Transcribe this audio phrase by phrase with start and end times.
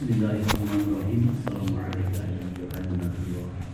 [0.00, 1.22] بسم الله الرحمن الرحيم.
[1.28, 3.69] السلام عليك أيها النبي ورحمة الله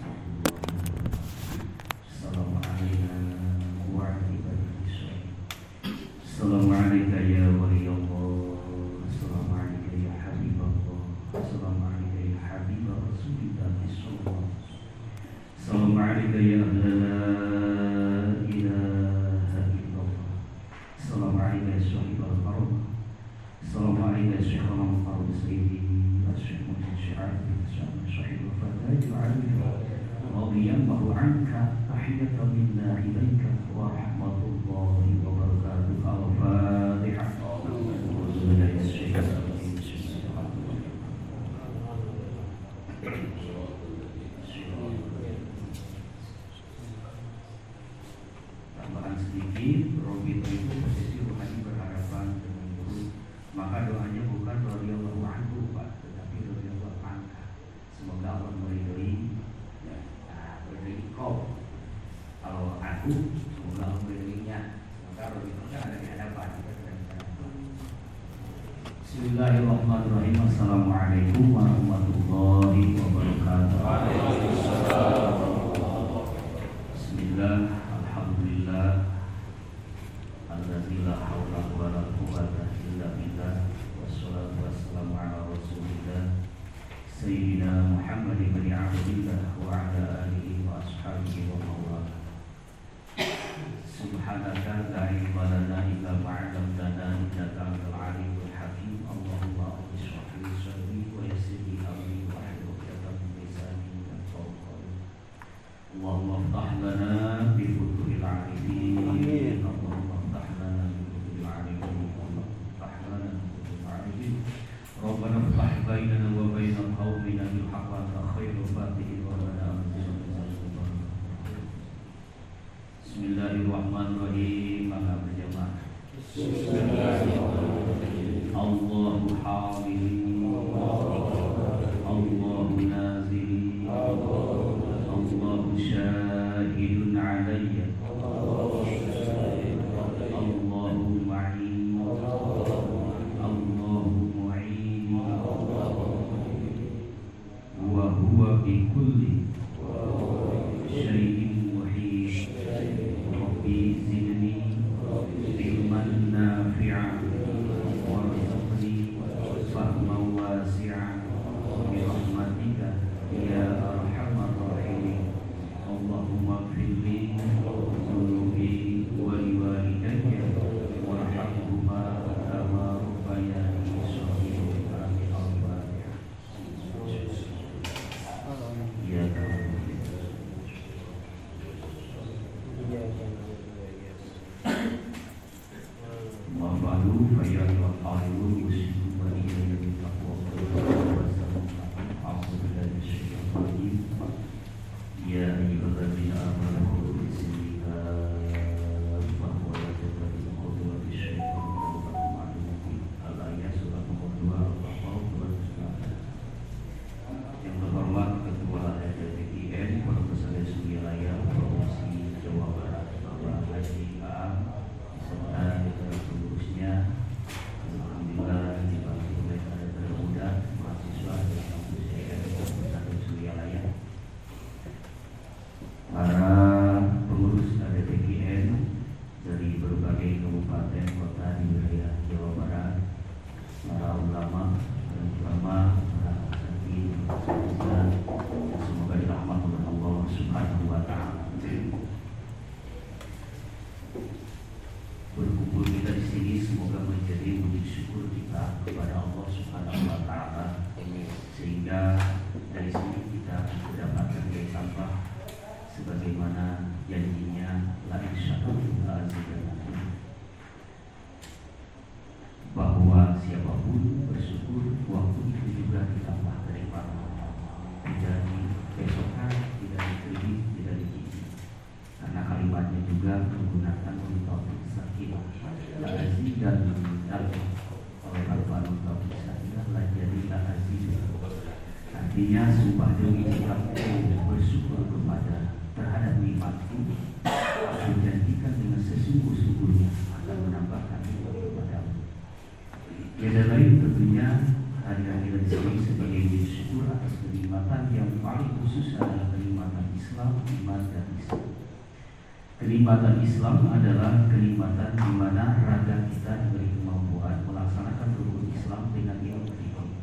[304.76, 310.20] kenikmatan di mana raga kita diberi kemampuan melaksanakan rukun Islam dengan ilmu fikih.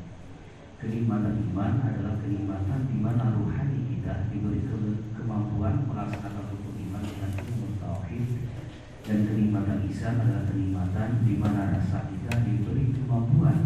[0.77, 4.61] Kenikmatan iman adalah kenikmatan di mana ruhani kita diberi
[5.17, 8.29] kemampuan melaksanakan rukun iman dengan ilmu tauhid
[9.01, 13.57] dan kenikmatan Islam adalah kenikmatan di mana rasa kita diberi kemampuan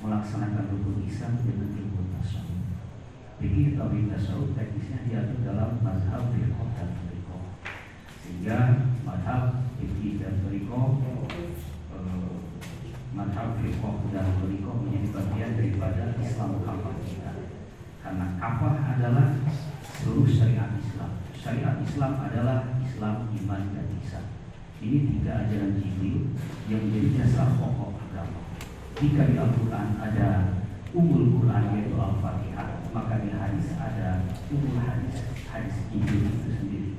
[0.00, 2.64] melaksanakan rukun Islam dengan ilmu tasawuf.
[3.44, 7.44] Jadi tauhid tasawuf teknisnya diatur dalam mazhab firqah dan firqah.
[8.24, 8.58] Sehingga
[9.04, 9.68] mazhab
[10.30, 10.86] dan firqah
[11.90, 12.38] eh,
[13.10, 17.50] mazhab firqah dan firqah menjadi bagian daripada Islam kafah kita.
[17.98, 19.26] Karena kafah adalah
[19.98, 21.18] seluruh syariat Islam.
[21.34, 24.24] Syariat Islam adalah Islam, iman, dan ihsan.
[24.78, 26.38] Ini tiga ajaran Jibril
[26.70, 28.40] yang menjadi dasar pokok agama.
[29.02, 30.28] Jika di Al-Quran ada
[30.94, 36.92] umul Quran yaitu Al-Fatihah, maka di hadis ada umul hadis, hadis Jibril itu sendiri.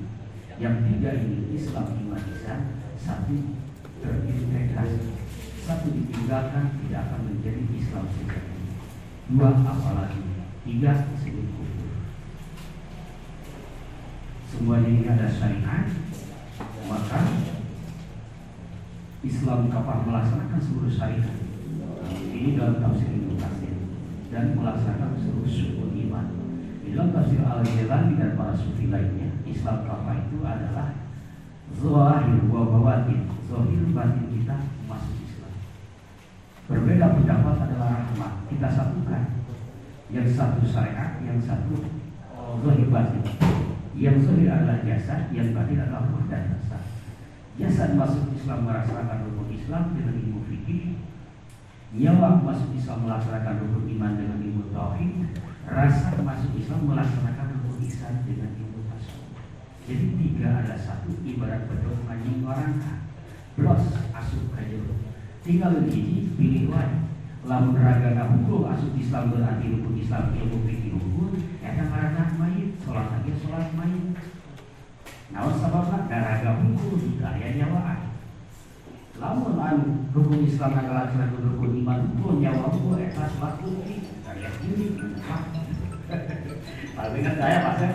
[0.60, 3.58] Yang tiga ini Islam, iman, ihsan, satu
[3.98, 5.10] terintegrasi,
[5.66, 8.58] satu ditinggalkan tidak akan menjadi Islam sejati.
[9.30, 10.22] Dua apalagi,
[10.62, 11.90] tiga disebut kufur.
[14.50, 15.86] Semuanya ini ada syariat,
[16.86, 17.20] maka
[19.22, 21.38] Islam kapal melaksanakan seluruh syariat
[22.34, 23.74] ini dalam tafsir Ibnu Katsir
[24.34, 26.26] dan melaksanakan seluruh syukur iman.
[26.82, 31.11] Di dalam tafsir Al-Ghazali dan para sufi lainnya, Islam kapal itu adalah
[31.78, 33.30] zahir wa bawatin.
[33.48, 34.56] Zahir batin kita
[34.88, 35.54] masuk Islam.
[36.68, 38.32] Berbeda pendapat adalah rahmat.
[38.48, 39.22] Kita satukan.
[40.12, 41.88] Yang satu syariat, yang satu
[42.60, 43.24] zahir batin.
[43.96, 46.80] Yang zahir adalah jasad, yang batin adalah ruh dan rasa.
[47.60, 50.96] Jasad masuk Islam melaksanakan rukun Islam dengan ilmu fikih,
[51.92, 55.36] nyawa masuk Islam melaksanakan rukun iman dengan ilmu tauhid,
[55.68, 58.71] rasa masuk Islam melaksanakan rukun ihsan dengan ilmu.
[59.82, 62.78] Jadi tiga ada satu ibarat bedok anjing orang
[63.58, 63.84] Bros
[64.14, 64.80] asup kayu.
[65.42, 67.02] Tinggal gigi pilih wae.
[67.42, 73.10] Lamun raga hukum asup Islam berarti rukun Islam ilmu fikih hukum, eta ngaranna mayit, salat
[73.10, 74.14] lagi salat mayit.
[75.34, 78.14] Naon sababna garaga hukum daya nyawaan.
[79.18, 84.86] Lamun anu rukun Islam adalah rukun iman hukum nyawa hukum eta salat kunci daya ini.
[86.94, 87.90] Kalau ingat saya pasnya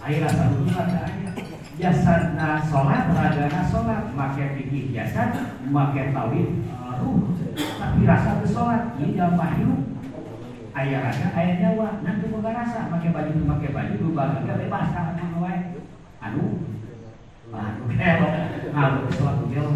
[0.00, 1.04] Air rasa dulu ada.
[1.04, 1.36] Ayat
[1.76, 4.02] Jasadna sholat, ragana sholat.
[4.16, 5.32] Makai fikih jasad,
[5.68, 6.64] makai tawid
[7.00, 7.36] ruh.
[7.56, 9.70] Tapi rasa sholat, ini dalam wahyu
[10.70, 12.00] Ayah raga, ayah nyawa.
[12.00, 15.76] Nanti bukan rasa, makai baju makai baju Berubah gak bebas, tangan mengawai
[16.22, 16.44] Anu?
[17.50, 18.28] Anu kelo,
[18.70, 19.72] ngalu sholat kelo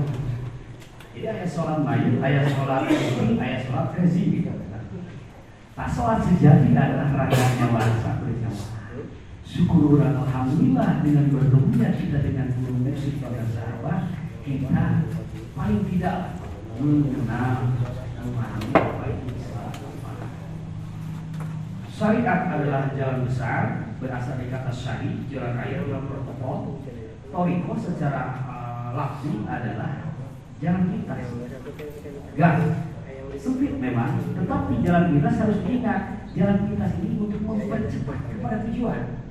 [1.12, 4.52] Jadi ayah sholat bayu, ayah sholat ayah sholat rezi gitu
[5.74, 8.73] Nah sholat sejati adalah raga nyawa rasa bernyawa
[9.54, 14.10] Syukur orang Alhamdulillah dengan bertemunya kita dengan guru musik pada sahabat
[14.42, 15.06] kita
[15.54, 16.42] paling tidak
[16.82, 17.70] mengenal
[18.18, 19.70] memahami apa itu Islam.
[21.86, 26.82] Syariat adalah jalan besar berasal dari kata syari, jalan raya dalam protokol.
[27.30, 30.18] Toriko secara uh, lafzi adalah
[30.58, 31.14] jalan kita.
[32.34, 32.58] Gas
[33.38, 36.02] sempit memang, tetapi jalan kita harus diingat
[36.34, 39.23] jalan kita ini untuk mempercepat kepada tujuan.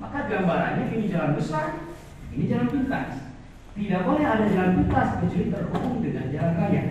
[0.00, 1.92] Maka gambarannya ini jalan besar,
[2.32, 3.20] ini jalan pintas.
[3.76, 6.82] Tidak boleh ada jalan pintas kecuali terhubung dengan jalan raya.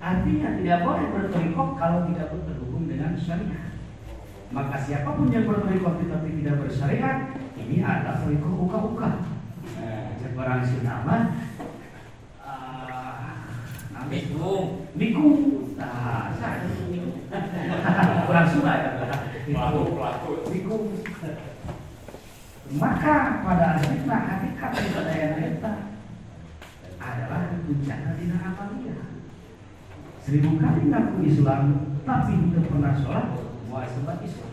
[0.00, 3.76] Artinya tidak boleh bertorikok kalau tidak terhubung dengan syariat.
[4.50, 7.18] Maka siapa pun yang bertorikok tetapi tidak bersyariat,
[7.60, 9.10] ini adalah torikok uka-uka.
[10.24, 11.16] Sebarang sinama,
[14.06, 14.86] Mikung.
[14.94, 15.38] Mikung.
[15.74, 16.62] Nah, saya
[18.30, 18.90] kurang suka ya.
[19.50, 20.32] Pelaku, pelaku.
[20.54, 20.84] Mikung.
[22.74, 25.72] Maka pada akhirnya hakikat kebudayaan kita
[26.98, 28.98] adalah bencana di amalia.
[30.18, 31.62] Seribu kali ngaku Islam,
[32.02, 33.26] tapi tidak pernah sholat,
[33.70, 34.52] wah sebab Islam.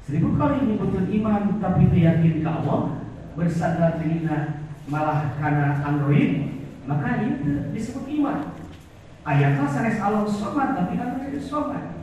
[0.00, 3.04] Seribu kali menyebutkan iman, tapi tidak yakin ke Allah,
[3.36, 8.56] bersandar dirinya malah karena Android, maka itu disebut iman.
[9.20, 12.00] Ayatnya sanes Allah somat, tapi Android somat.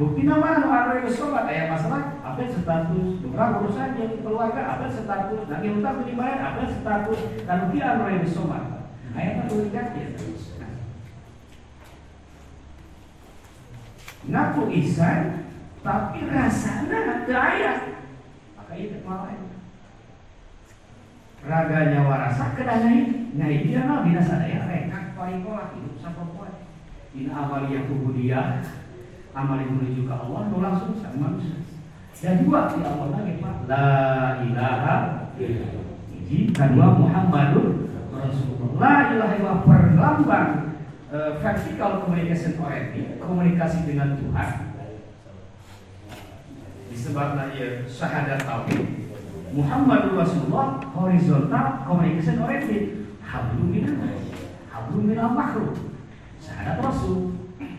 [0.00, 0.64] Bukti nama
[1.04, 6.04] itu sholat ayat masalah apa status beberapa urusan yang keluarga apa status nah yang utang
[6.04, 8.64] dibayar apa status dan dia itu sholat
[9.16, 10.06] ayat itu dikat ya
[14.28, 15.48] ngaku isan
[15.80, 17.78] tapi rasanya ke ayat
[18.60, 19.32] maka itu malah
[21.38, 23.70] raganya warasa kedangai nah ini.
[23.72, 26.54] Dia mah bina sadaya rekak paling kolak hidup sampai kuat
[27.14, 28.60] in amaliyah kubudiyah
[29.32, 31.67] amal yang menuju ke Allah nu langsung sama manusia
[32.18, 33.54] dan dua di awal lagi pak.
[33.70, 33.86] La
[34.42, 34.96] ilaha
[35.38, 38.74] Iji kedua Muhammadur Rasulullah.
[38.82, 40.50] La ilaha illallah perlambang
[41.14, 42.58] uh, vertical communication
[43.22, 44.50] komunikasi dengan Tuhan.
[46.90, 49.06] Disebabkan ya syahadat tauhid.
[49.54, 54.18] Muhammadur Rasulullah horizontal communication oriented hablum minallah
[54.74, 55.94] hablum minal makhluk.
[56.42, 57.38] Syahadat Rasul.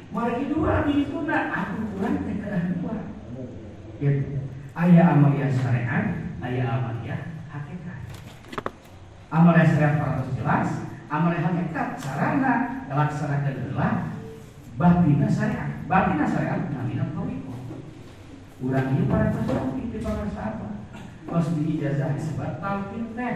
[0.09, 1.78] Mari dua di itu nak aku.
[3.99, 4.15] Ya,
[4.79, 7.99] ayah amalia syariat, ayah amalia hakikat.
[9.27, 14.15] Amalia syariat harus jelas, amalia hakikat sarana laksanakan adalah
[14.79, 15.83] batina syariat.
[15.83, 17.51] Batina syariat namina tawiko.
[18.63, 20.73] Urang ini para tasawuf di para sahabat.
[21.27, 23.35] Pas di ijazah disebut talqin teh.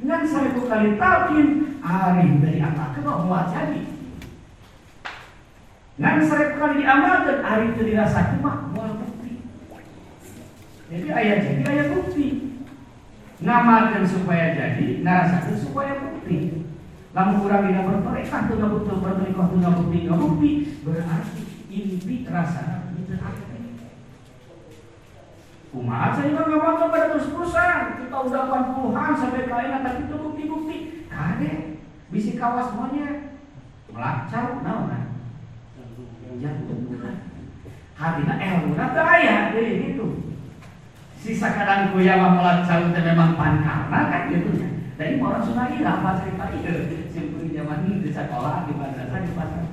[0.00, 1.48] Ngan seribu kali talqin,
[1.84, 3.84] arif dari apa ke mau jadi.
[6.00, 8.73] Ngan seribu kali diamalkan, hari itu mual bukti.
[10.94, 12.26] Jadi ayat jadi ayat bukti.
[13.42, 16.62] Ngamalkan supaya jadi, ngarasakan supaya bukti.
[17.10, 20.50] Lamun kurang dina bertoreka tuh nggak butuh bertoreka tuh nggak bukti nggak bukti
[20.82, 23.58] berarti inti rasa itu arti.
[25.74, 30.76] Kumaha saya nggak ngamalkan pada terus terusan kita udah 80-an sampai kalian tapi itu bukti-bukti
[31.10, 31.52] kade
[32.14, 33.34] bisi kawas semuanya
[33.90, 35.10] melacau nah
[36.38, 36.82] jantung
[37.94, 40.23] Hadina ilmu na aya deui gitu.
[41.24, 44.68] Sisa kadang kuya mah melacau teh memang pankarna kan gitu nya.
[45.00, 47.08] Dari orang sungai lah apa cerita ieu.
[47.08, 49.64] Simpul zaman di sekolah di madrasah di pasar.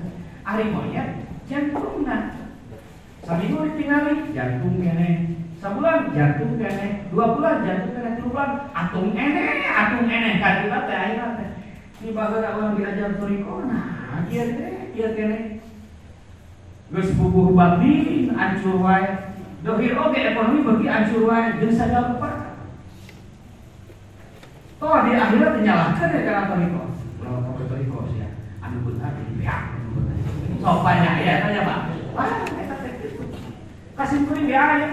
[0.48, 2.40] Ari monyet jantungna.
[3.20, 5.36] Saminggu ditinggali jantung kene.
[5.60, 10.78] Sebulan jantung kene, dua bulan jantung kene, tiga bulan atung ene, atung ene kan kita
[10.88, 11.48] teh ayeuna teh.
[12.00, 15.38] Di bagara orang diajar toriko nah, ieu teh, ieu kene
[16.88, 17.92] Gus bubuh babi
[18.32, 19.31] ancur wae.
[19.62, 22.58] Dohir oke ekonomi bagi ancur wae jeung sadar lupa.
[24.82, 26.82] Toh di akhirat menyalahkan ya karena toriko.
[27.22, 28.28] Kalau kau toriko sih ya,
[28.58, 29.62] anu benar di pihak.
[30.58, 31.78] Sopanya ya tanya pak.
[32.18, 32.30] Wah.
[33.94, 34.88] Kasih kuring dia ya.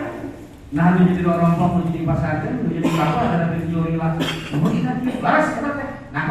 [0.69, 4.13] Nah, lu jadi orang tua, lu jadi pasangan, lu jadi bapak, ada pencuri lah.
[4.53, 5.89] Mau kita laras kita teh.
[6.13, 6.25] Nah,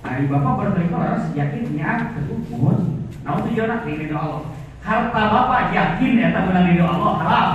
[0.00, 3.04] nah, bapak bertoriko laras yakin niat tentu mohon.
[3.20, 7.50] Nah, tujuan doa harta bapak yakin ya tak menang ridho Allah haram.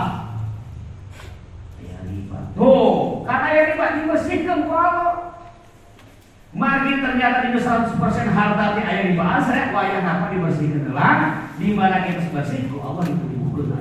[1.77, 2.39] Ya riba.
[2.57, 5.38] Tuh, karena ya riba dibersihkan ku Allah.
[6.50, 8.01] Mari ternyata di 100%
[8.33, 13.05] harta di ayah riba asrek wayang apa dibersihkan adalah di mana kita bersih ku Allah
[13.05, 13.77] itu dibuka.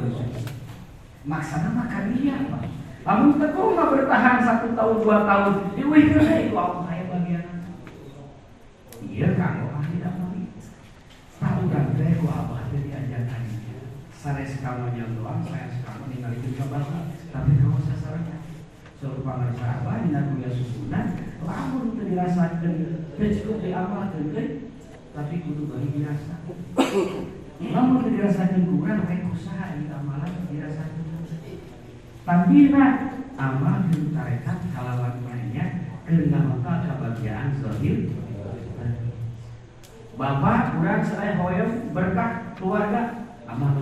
[1.24, 2.62] Maksana makan dia, Pak.
[3.08, 7.44] Namun teguh nggak bertahan satu tahun dua tahun, diwihkan itu Allah saya bagian.
[9.08, 10.36] Iya kan, orang tidak mau.
[11.40, 11.84] Tahu dan
[12.20, 12.58] ku Allah
[14.28, 14.44] saya
[14.92, 16.84] yang doang, saya sekarang tinggal itu coba
[17.32, 18.36] tapi kamu sasarannya
[19.00, 22.76] serupa sahabat di nabi susunan lamun itu dirasakan
[23.16, 24.48] cukup diamalkan kan
[25.16, 26.44] tapi kudu bagi dirasa.
[27.72, 31.04] Lamun itu dirasakan kurang kayak usaha di amalan dirasakan?
[32.28, 32.84] Tambina
[33.40, 38.12] amal dan tarekat kalawan lainnya kena maka kebahagiaan zahir.
[40.20, 43.72] Bapak kurang saya hoyong berkah keluarga amal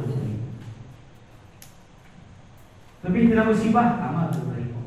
[3.04, 4.80] Lebih tidak musibah amal terima.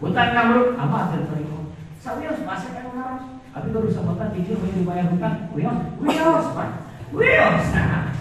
[0.00, 1.58] Hutang kamruk amal terima.
[2.00, 3.24] Sawios masih kan harus.
[3.50, 6.70] Tapi kalau bisa hutang kecil mau dibayar hutang, wios, wios pak,
[7.10, 7.66] wios.
[7.74, 8.14] Nah,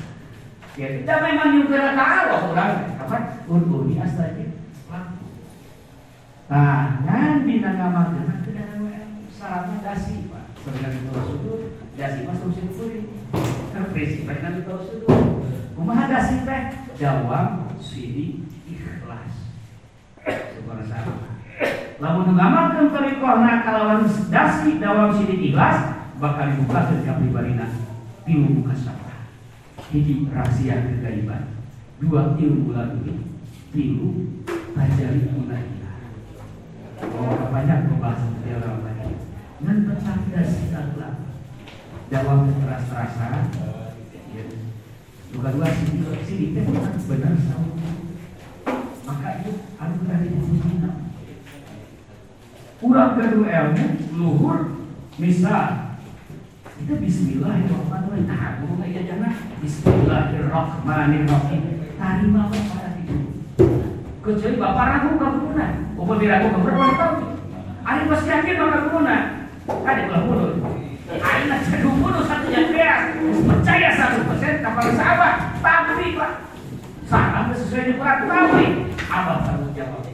[0.74, 4.50] ya kita memang juga kalau orang apa urbuni asalnya
[6.50, 8.70] Nah, nanti nama dengan tidak
[9.38, 10.50] syaratnya dasi pak.
[10.66, 11.62] Sebenarnya itu sudut,
[11.94, 12.86] dasi mas harus itu
[13.70, 15.46] Terpresi, baik nanti tahu sudut.
[15.78, 16.62] Kumaha dasi teh?
[16.98, 17.70] Jawab.
[17.80, 18.39] Subhanallah.
[22.00, 27.68] Lamun ngamalkeun tarikohna kalawan dasi dawam sidi ikhlas bakal dibuka ke pribadina
[28.24, 29.28] tilu buka sapa.
[29.92, 31.60] Hiji rahasia kegaiban.
[32.00, 33.20] Dua ilmu lalu
[33.76, 34.40] tilu
[34.72, 35.98] tajari munailah.
[37.04, 39.16] Oh, banyak membahas lain.
[39.60, 41.16] Dan tentang dasi kalah.
[42.10, 43.54] Jawab keras-kerasan
[45.30, 47.70] Bukan dua sini, sini teh benar sama.
[49.06, 50.90] Maka itu anu berada di sini.
[53.00, 54.76] Kurang kedua ilmu, luhur,
[55.16, 55.96] misal
[56.84, 58.28] itu Bismillahirrahmanirrahim.
[58.28, 61.96] Nah, guru aja jangan Bismillahirrahmanirrahim.
[61.96, 63.40] Tarima pada itu.
[64.20, 65.96] Kecuali bapak ragu kebunan.
[65.96, 67.40] Upah diragu keberapa tahun.
[67.88, 69.48] Ari pasti yakin bakal kebunan.
[69.64, 70.60] Kan itu mulut.
[71.08, 72.68] Aina cedu mulut satu jam
[73.48, 76.52] percaya satu persen kapal sahabat tapi pak
[77.08, 80.09] Salam sesuai dengan tapi apa tanggung jawab?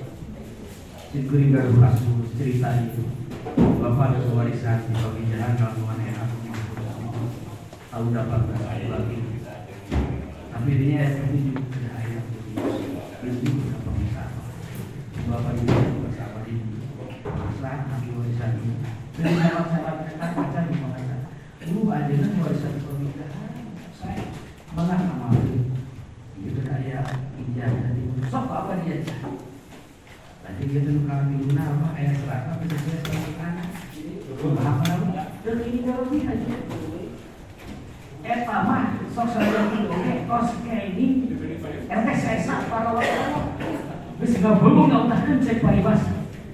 [1.15, 3.07] Sikuring garuh kasus cerita itu.
[3.55, 6.37] Bapak ada warisan di bagi jalan kalau mana aku
[7.87, 9.17] tahu dapat lagi.
[10.51, 12.23] Tapi dia ini juga ada ayat
[13.23, 14.27] ini juga pemisah.
[15.31, 16.55] Bapak juga bersama di
[17.23, 18.75] masa nabi warisan ini.
[19.15, 21.17] Dan sahabat-sahabat kita baca di mana?
[21.71, 23.51] Lu aja kan warisan pernikahan.
[23.95, 24.19] Saya
[24.75, 25.31] malah amal
[26.43, 27.07] itu kayak
[27.39, 28.99] ijazah di sok apa dia
[30.45, 33.67] tadi kita nukar di luna apa ayat serata apa sesuai sama anak
[34.29, 36.57] apa namanya dan ini kalau ini aja
[38.25, 41.33] eh mah sok saya itu oke kos kayak ini
[41.89, 46.01] RT saya para waktu nggak belum nggak utahkan cek paribas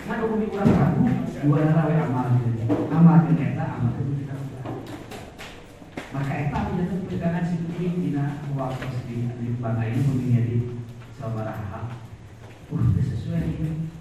[0.06, 1.02] kan aku kurang ragu
[1.42, 2.28] dua rawe amal
[2.94, 4.36] amal ternyata amal itu kita
[6.12, 10.58] maka eta menjadi pegangan si kucing dina waktu di di bangga ini mungkin di
[11.16, 11.86] saudara hak
[12.72, 13.92] uh sesuai ini.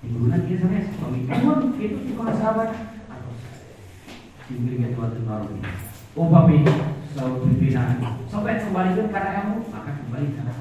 [0.00, 2.70] Digunakan dia sampai suami kamu itu di sahabat.
[3.08, 3.32] Atau
[4.48, 5.60] tinggal dia tua tua ini.
[6.16, 6.64] Oh babi
[7.10, 7.98] selalu pimpinan
[8.30, 10.52] sampai kembali ke karena kamu maka kembali karena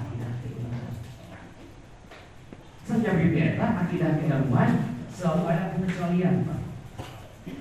[2.89, 4.69] akidah sejak bibeta akidah keilmuan
[5.13, 6.60] selalu ada pengecualian pak.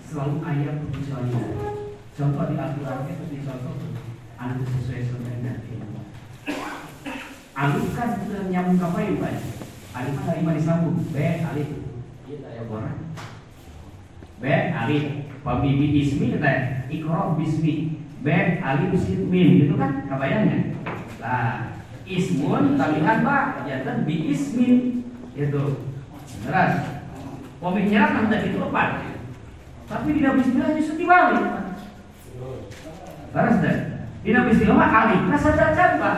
[0.08, 1.48] Selalu ada pengecualian.
[2.16, 3.74] Contoh di Al-Quran itu di contoh
[4.40, 6.00] anu sesuai ilmu
[7.58, 8.10] alif kan
[8.48, 9.36] nyambung ke payu kan
[9.98, 10.96] alif kan mana disambung.
[11.12, 11.68] B alif.
[12.24, 12.98] Iya saya borang
[14.40, 15.04] b alif.
[15.44, 18.00] Pemibi ismi kita ikro bismi.
[18.24, 18.28] B
[18.64, 19.48] alif mim.
[19.60, 20.72] Gitu kan kebayangnya
[21.20, 21.76] lah
[22.08, 23.68] ismun talihan pak.
[23.68, 25.04] Jantan bi ismin
[25.38, 25.62] itu
[26.42, 26.70] beneran
[27.62, 28.88] pemikiran kan tadi itu lepas
[29.88, 31.46] tapi tidak bismillah justru dibalik
[33.28, 33.76] Terus deh,
[34.24, 36.16] di nabi istilah alif rasa cacat pak.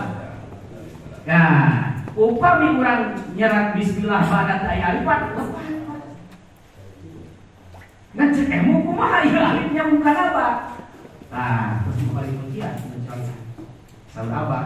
[1.26, 5.20] Nah, upami kurang nyerat bismillah pada ayat alif pak.
[8.14, 10.46] Ngecek emu kumaha ya alifnya bukan apa?
[11.30, 13.34] Nah, terus kembali ujian mencoba.
[14.10, 14.58] Sama apa?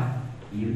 [0.52, 0.68] Iya,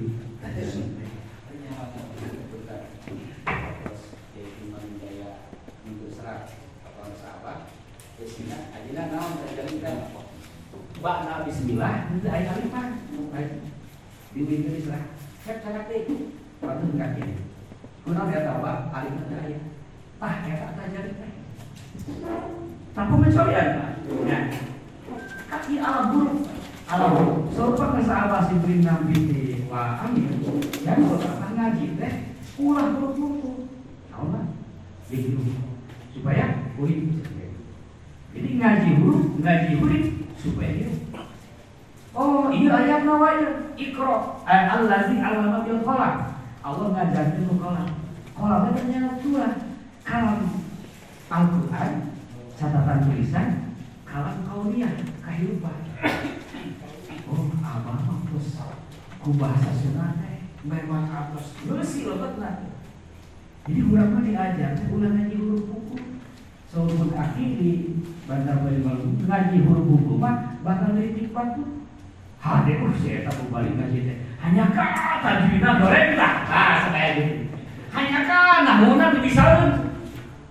[10.98, 12.98] Ba'na bismillah itu ayat alif kan
[14.34, 15.14] di window Islam
[15.46, 16.10] cek cara teh
[16.58, 17.22] waktu kaki
[18.02, 18.76] kuna dia tahu pak.
[18.90, 19.62] Alif itu ayat
[20.18, 21.12] ah ya tak tajari
[22.98, 23.68] tanpa mencoyan
[24.26, 24.38] ya.
[25.46, 26.50] Kaki ala buruk.
[26.90, 27.54] Ala buruk.
[27.54, 30.42] Sopan ke sahabat si beri nabi di wa amin.
[30.82, 32.14] Dan kalau tak ngaji teh
[32.58, 33.70] ulah buruk buruk
[34.10, 34.50] tahu lah
[35.06, 35.62] begitu
[36.10, 37.22] supaya uin
[38.34, 40.04] jadi ngaji huruf ngaji huruf
[40.38, 40.92] supaya dia
[42.18, 46.34] Oh iya ayat nawaya ikro eh, allazi alama bil qalam.
[46.66, 47.88] Allah ngajarin itu qalam
[48.34, 49.46] qalam itu ternyata dua
[50.02, 50.38] kalam
[51.30, 51.92] Al-Quran
[52.58, 53.48] catatan tulisan
[54.02, 55.78] kalam kauniyah kehidupan.
[57.30, 58.58] Oh mah terus
[59.22, 60.18] ku bahasa Sunda
[60.66, 62.66] memang apes bersih loh lah
[63.68, 65.96] jadi mah diajar ulah ngaji huruf buku
[66.68, 67.96] Saudara akhir di
[68.28, 71.64] Bandar Bali Maluku ngaji huruf buku mah bakal dari tikpat tuh
[72.44, 74.16] oh saya tak balik ngaji teh.
[74.44, 76.44] Hanya kata jina goreng lah.
[76.44, 77.56] Ah saya gitu.
[77.88, 79.96] Hanya kan namunan dibisareun.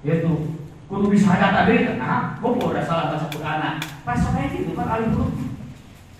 [0.01, 0.57] Itu
[0.89, 3.77] kudu bisa ada tadi ah kok udah salah baca Quran.
[4.01, 5.37] Pas kayak gitu kan alih huruf.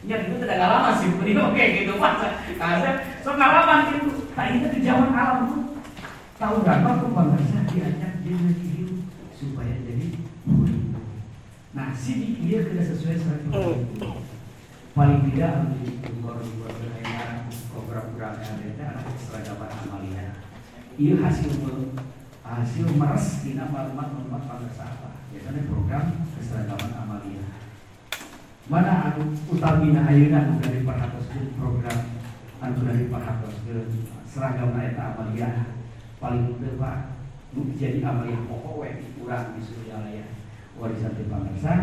[0.06, 2.22] Ya itu tidak lama sih, ini oke gitu pas.
[2.54, 2.90] Karena
[3.26, 4.30] so ngalaman gitu.
[4.38, 5.64] Tak itu di zaman alam tuh.
[6.38, 8.38] Tahu berapa kok bangsa diajak dia
[9.34, 9.87] supaya.
[11.78, 13.38] Nah, sidik dia tidak sesuai sama
[14.98, 16.10] paling tidak untuk
[17.70, 20.26] program program yang ada adalah keseragaman amalia.
[20.98, 21.54] Ia hasil
[22.42, 25.22] hasil meres dina maklumat-maklumat pada sahabat.
[25.30, 27.46] Biasanya program keseragaman amalia.
[28.66, 32.00] Mana anu utamina ayeuna anu dari perhatoskeun program
[32.58, 33.88] anu dari perhatoskeun
[34.26, 35.78] seragam eta amalia
[36.18, 36.74] paling teu
[37.56, 38.90] Jadi amalia pokok we
[39.24, 40.26] urang di Suryalaya
[40.78, 41.76] warisan di pamirsa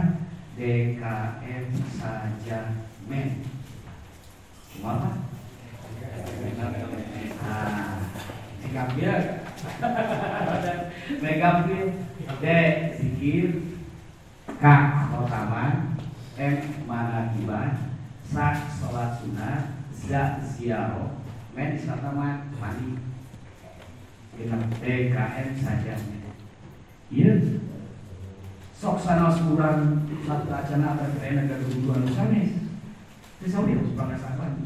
[0.54, 1.64] DKM
[1.98, 2.60] saja
[3.08, 3.42] men.
[4.84, 5.08] Apa?
[7.44, 8.04] Ah
[8.64, 9.44] digambil
[11.22, 11.86] megambil
[12.40, 12.44] D
[12.98, 13.48] zikir.
[14.44, 14.64] K
[15.12, 15.94] khotaman.
[16.34, 16.56] M
[16.90, 17.94] manakiban
[18.26, 19.78] Sa sholat sunnah.
[19.94, 20.10] Z
[20.42, 21.14] ziarah.
[21.54, 23.13] Men isataman mandi
[24.34, 25.94] Dengan DKM saja
[27.10, 27.32] Iya
[28.74, 32.64] Sok sana kurang Satu acana ada keren Ada kebutuhan sanes
[33.38, 34.56] Terus harus bangsa apa?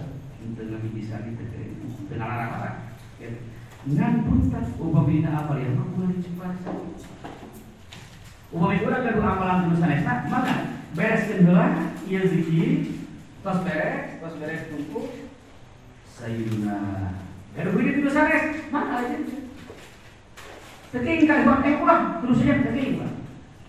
[0.54, 1.78] Dengan bisa diterima
[2.08, 2.74] dengan arah-arah.
[3.20, 3.30] Ya.
[3.88, 6.56] Ngan punta upamina amal yang mampu dicoba.
[8.48, 10.54] Upamina orang kadu amalan dulu sanesna, maka
[10.96, 11.66] bereskeun heula
[12.08, 13.02] ieu zikir,
[13.44, 15.00] tos beres, tos beres tungku
[16.08, 16.78] sayuna.
[17.52, 19.47] Kadu kudu dulu sanes, maka aja.
[20.88, 23.12] Teking kan buat eh pulang, terus aja teking Pak.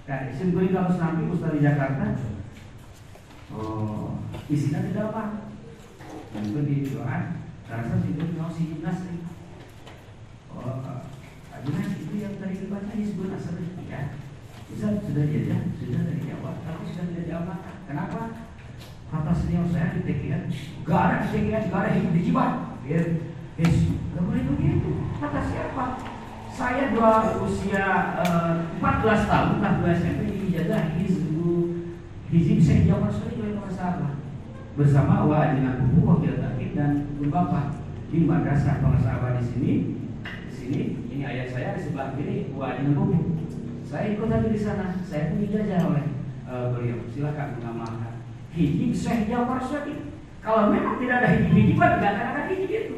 [0.07, 2.05] Nah, isim kuring kalau senampi Ustaz di Jakarta.
[3.51, 5.51] Oh, isinya tidak apa.
[6.31, 7.17] Yang itu di doa,
[7.67, 8.99] karena itu mau si Yunas
[10.49, 10.79] Oh,
[11.59, 13.59] Ajunan itu yang tadi dibaca disebut asal
[13.91, 14.15] ya.
[14.71, 16.55] Bisa sudah ya, sudah dari jawab.
[16.63, 18.21] Kalau sudah tidak jawab, kenapa?
[19.09, 20.43] Kata senior saya di TKN,
[20.85, 22.51] gak ada di TKN, gak ada hidup di Jibat.
[22.87, 23.01] Ya,
[23.59, 24.89] yes, gak boleh begitu.
[25.19, 25.85] Kata siapa?
[26.59, 31.87] Saya dua usia uh, 14 tahun, nah dua SMP dijaga hizbu
[32.27, 34.19] hizib saya jawab saya oleh sahabat
[34.75, 37.79] bersama wajinan buku wakil takib dan bapak
[38.11, 39.73] di madrasah sahabat di sini.
[40.19, 43.39] Di sini ini ayah saya di sebelah kiri wajinan buku
[43.87, 44.99] saya ikut lagi di sana.
[45.07, 46.05] Saya pun dijajah oleh
[46.43, 47.07] uh, beliau.
[47.07, 48.19] Silakan mengamalkan
[48.51, 49.95] hijib saya jawab saya
[50.43, 52.97] kalau memang tidak ada hijib hijiban tidak akan ada hijib itu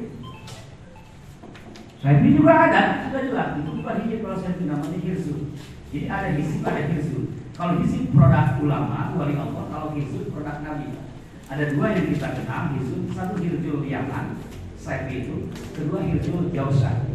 [2.02, 3.50] saya ini juga ada, sudah jelas.
[3.62, 5.54] Itu bukan hijab kalau saya namanya hirsu.
[5.94, 7.18] Jadi ada hizib, ada hirsu.
[7.54, 9.64] Kalau hizib produk ulama, wali Allah.
[9.70, 10.98] Kalau hirsu produk Nabi.
[11.46, 13.06] Ada dua yang kita kenal, hirsu.
[13.14, 14.34] Satu hirsul Yaman,
[14.82, 15.54] saya itu.
[15.78, 17.06] Kedua hirsul Jausan.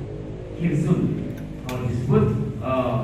[0.55, 1.01] Hirsun.
[1.67, 2.25] Kalau disebut
[2.63, 2.99] uh,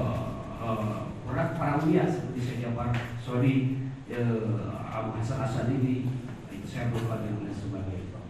[0.62, 3.74] uh, produk para ulia seperti saya jawab sorry
[4.06, 6.06] uh, Abu Hasan Asadili
[6.54, 8.22] itu saya lupa dan sebagainya.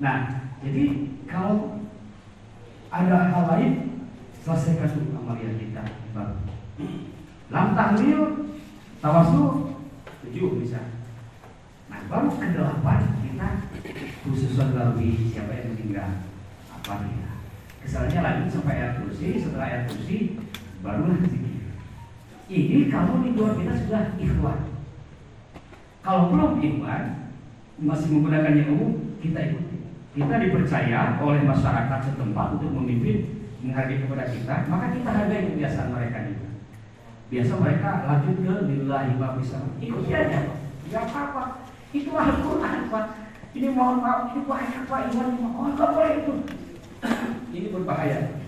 [0.00, 0.16] Nah,
[0.64, 0.84] jadi
[1.28, 1.83] kalau
[2.94, 3.72] ada hal lain?
[4.44, 6.36] Selesaikan dulu amalia kita baru
[7.48, 8.20] lam tahlil
[9.00, 9.78] tawasul
[10.24, 10.80] tujuh bisa.
[11.90, 13.48] Nah baru ke delapan kita
[14.22, 16.10] khususan lalui siapa yang meninggal?
[16.70, 17.40] Apa dia?
[17.84, 20.40] Kesannya lanjut sampai ayat kursi setelah ayat kursi
[20.84, 21.72] barulah zikir.
[22.48, 24.60] Ini kalau di luar kita sudah ikhwan.
[26.04, 27.32] Kalau belum ikhwan
[27.80, 29.73] masih menggunakan yang umum kita ikuti
[30.14, 36.18] kita dipercaya oleh masyarakat setempat untuk memimpin menghargai kepada kita, maka kita hargai kebiasaan mereka
[36.30, 36.48] juga.
[37.34, 39.28] Biasa mereka lanjut ke lillahi wa
[39.82, 40.40] ikuti aja,
[40.86, 41.44] nggak apa-apa.
[41.90, 43.06] Itu Al-Quran, Pak.
[43.54, 46.34] Ini mohon maaf, ini banyak Pak Iwan, oh nggak boleh itu.
[47.54, 48.38] ini berbahaya.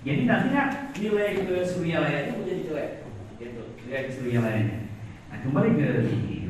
[0.00, 2.90] Jadi nantinya nilai ke surya layarnya menjadi jelek.
[3.36, 4.78] Gitu, nilai ke surya layarnya.
[5.28, 6.48] Nah kembali ke zikir.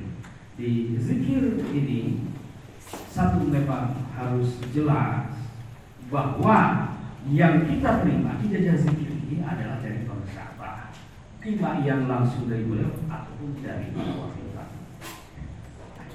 [0.54, 1.42] Di zikir
[1.74, 2.30] ini
[3.10, 5.32] satu memang harus jelas
[6.12, 6.92] bahwa
[7.32, 10.92] yang kita terima di jajah zikir ini adalah dari sahabat
[11.40, 14.50] terima yang langsung dari beliau ataupun dari wakil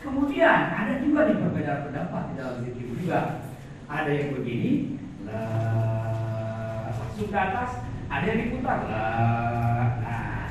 [0.06, 3.42] kemudian ada juga di perbedaan pendapat di dalam zikir juga.
[3.86, 10.46] Ada yang begini langsung ke atas ada yang diputar lah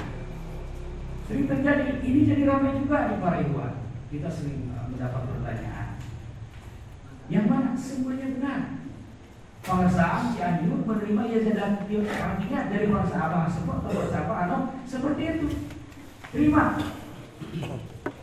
[1.31, 2.03] sering terjadi.
[2.03, 3.75] Ini jadi ramai juga di para ikhwan.
[4.11, 5.93] Kita sering mendapat pertanyaan
[7.33, 8.61] yang mana semuanya benar.
[9.65, 14.61] Para sahabat Cianjur menerima ia dan artinya dari para sahabat tersebut atau para sahabat atau
[14.85, 15.47] seperti itu.
[16.29, 16.77] Terima.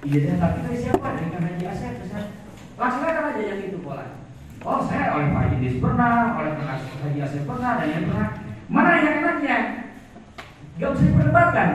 [0.05, 1.07] Iya tapi dari siapa?
[1.17, 1.93] Dari karena Haji Asep.
[2.77, 4.05] Laksanakan aja yang itu pola.
[4.61, 6.65] Oh saya oleh Pak Idris pernah, oleh Pak
[7.09, 8.29] Haji Asep pernah, dan yang pernah.
[8.69, 9.57] Mana yang enaknya?
[10.77, 11.69] Gak usah diperdebatkan.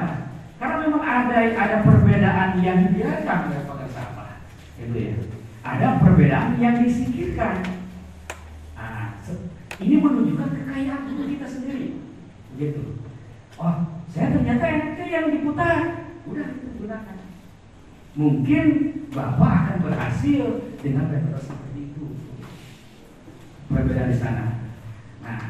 [0.62, 4.46] Karena memang ada ada perbedaan yang dibiarkan oleh para sahabat.
[4.78, 5.35] Itu ya
[5.66, 7.66] ada perbedaan yang disingkirkan.
[8.78, 9.18] Nah,
[9.82, 11.98] ini menunjukkan kekayaan tubuh kita sendiri.
[12.54, 12.82] Gitu.
[13.58, 13.76] Oh,
[14.14, 15.78] saya ternyata enaknya yang diputar.
[16.26, 17.16] Udah kita gunakan.
[18.16, 18.64] Mungkin
[19.12, 20.44] Bapak akan berhasil
[20.80, 22.06] dengan metode seperti itu.
[23.66, 24.46] Perbedaan di sana.
[25.20, 25.40] Nah,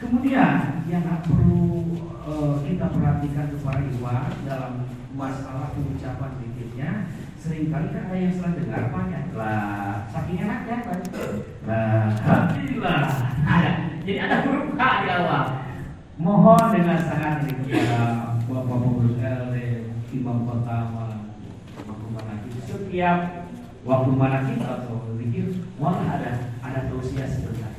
[0.00, 4.72] kemudian yang perlu uh, kita perhatikan kepada Iwan dalam
[5.16, 6.90] masalah pengucapan zikirnya
[7.46, 10.98] sering kali kan ada yang salah dengar banyak lah saking enaknya kan
[11.62, 13.02] lah alhamdulillah.
[13.46, 13.72] Ada.
[14.02, 15.44] Jadi ada huruf H di awal.
[16.18, 18.02] Mohon dengan sangat kepada
[18.50, 19.56] bapak pengurus LD
[20.16, 20.76] imam kota
[21.86, 23.18] waktu mana kita setiap
[23.86, 25.46] waktu mana kita atau zikir
[25.78, 26.30] malah ada
[26.66, 27.70] ada tausiah sebentar.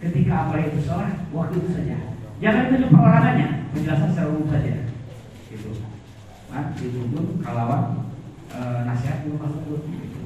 [0.00, 1.96] Ketika apa itu salah waktu itu saja.
[2.40, 4.72] Jangan tunjuk perorangannya penjelasan secara umum saja.
[5.52, 5.70] Itu
[6.52, 8.01] nah dituntut kalawan
[8.52, 10.20] e, nasihat belum masuk gitu.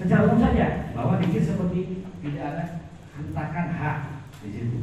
[0.00, 2.64] Secara umum saja bahwa dikir seperti tidak ada
[3.14, 3.96] hentakan hak
[4.42, 4.78] di situ.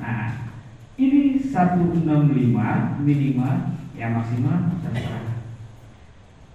[0.00, 0.54] Nah,
[0.96, 2.06] ini 165
[3.02, 3.54] minimal
[3.98, 5.44] yang maksimal terserah.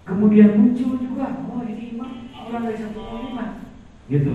[0.06, 3.66] Kemudian muncul juga, oh ini imam orang dari 165
[4.10, 4.34] gitu.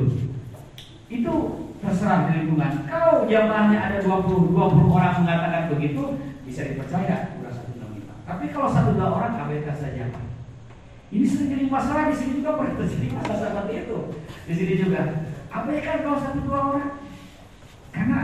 [1.11, 1.35] Itu
[1.81, 2.87] terserah di lingkungan.
[2.87, 6.03] Kalau jamaahnya ada 20 20 orang mengatakan begitu,
[6.45, 8.15] bisa dipercaya kurang satu lima.
[8.27, 10.11] Tapi kalau satu dua orang abaikan saja.
[11.11, 13.99] Ini sering jadi masalah di sini juga pernah terjadi masalah seperti itu.
[14.47, 15.01] Di sini juga
[15.51, 16.91] abaikan kalau satu dua orang.
[17.91, 18.21] Karena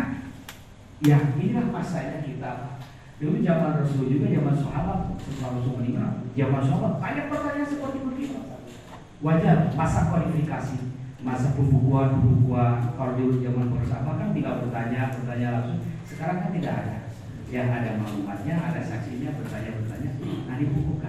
[1.02, 2.78] ya inilah masanya kita.
[3.16, 8.38] Dulu zaman Rasul juga zaman sahabat setelah Rasul meninggal, zaman sahabat banyak pertanyaan seperti begitu.
[9.24, 10.76] Wajar masa kualifikasi,
[11.24, 15.80] masa pembukuan pembukuan kalau dulu zaman bersama kan tinggal bertanya bertanya langsung.
[16.04, 16.96] Sekarang kan tidak ada.
[17.46, 20.10] Yang ada maklumatnya, ada saksinya, bertanya bertanya,
[20.50, 21.05] nah dibukukan.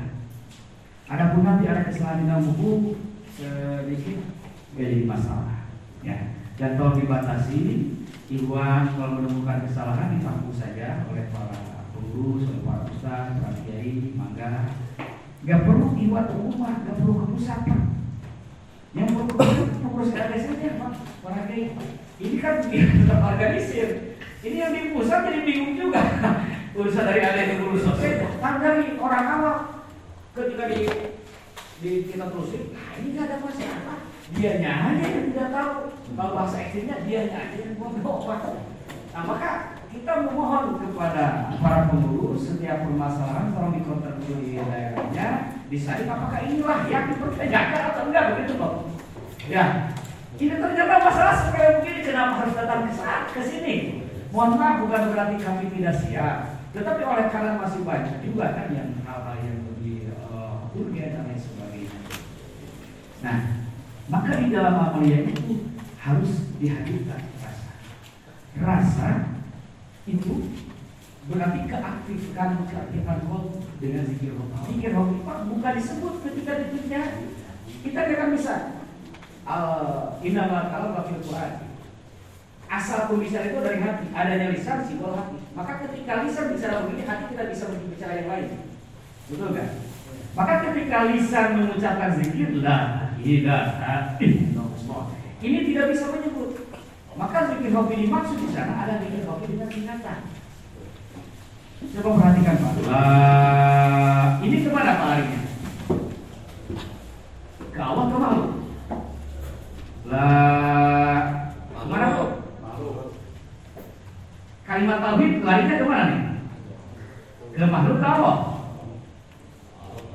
[1.08, 3.00] Adapun nanti ada kesalahan dalam buku
[3.32, 4.28] sedikit
[4.76, 5.72] jadi masalah.
[6.04, 6.36] Ya.
[6.60, 7.96] Dan kalau dibatasi,
[8.28, 14.76] Iwan kalau menemukan kesalahan ditampu saja oleh para pengurus, oleh para ustaz, para kiai, mangga.
[15.48, 17.60] Gak perlu Iwan rumah, gak perlu ke pusat.
[18.91, 19.36] Yang perlu ke
[19.80, 20.91] pengurus RT saja pak,
[21.24, 21.72] para kiai.
[22.20, 24.20] Ini kan tetap organisir.
[24.43, 26.04] Ini yang di pusat jadi bingung juga.
[26.78, 29.77] Urusan dari ada yang urus sosial, dari orang awam
[30.38, 30.82] ketika di,
[31.82, 34.00] di kita terusin, nah ini gak ada masalah.
[34.28, 35.73] Dianya aja yang tidak tahu.
[36.13, 38.28] Kalau bahasa ekstrimnya dianya aja yang bodoh.
[39.15, 39.52] Nah maka
[39.88, 41.26] kita memohon kepada
[41.58, 48.26] para pengurus setiap permasalahan tolong dikontrol di daerahnya disaring apakah inilah yang dipertanyakan atau enggak
[48.36, 48.73] begitu loh.
[49.47, 49.95] Ya,
[50.36, 53.76] ini ternyata masalah supaya begini kenapa harus datang ke saat ke sini.
[54.36, 56.36] Mohon maaf bukan berarti kami tidak siap,
[56.76, 61.39] tetapi oleh karena masih banyak juga kan yang hal-hal yang lebih uh, urgen dan lain
[61.39, 62.00] sebagainya.
[63.25, 63.65] Nah,
[64.08, 67.71] maka di dalam amalia itu harus dihadirkan rasa.
[68.58, 69.10] Rasa
[70.08, 70.53] itu
[71.27, 74.47] berarti keaktifkan keaktifan roh dengan zikir roh.
[74.69, 77.03] Zikir roh itu bukan disebut ketika ditulisnya.
[77.84, 78.56] Kita tidak bisa
[79.47, 79.71] al
[80.23, 81.53] inamal kalam wakil Quran.
[82.67, 85.39] Asal pembicara itu dari hati, adanya lisan simbol hati.
[85.56, 88.49] Maka ketika lisan bicara begini, hati tidak bisa berbicara yang lain.
[89.32, 89.69] Betul kan?
[90.36, 93.07] Maka ketika lisan mengucapkan zikir la ilaha illallah.
[95.38, 96.50] Ini tidak bisa menyebut.
[97.18, 100.20] Maka zikir hobi dimaksud di sana ada zikir hobi dengan ingatan.
[101.98, 102.74] Coba perhatikan Pak.
[102.88, 103.04] La
[104.40, 105.42] ini ke mana Pak larinya?
[107.74, 108.44] Ke ke malu?
[110.08, 110.28] La
[111.84, 112.30] mana Pak?
[114.63, 116.22] Kalimat tauhid larinya ke mana nih?
[117.58, 118.38] Ke makhluk ke Allah?